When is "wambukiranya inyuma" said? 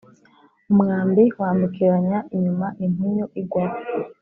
1.41-2.67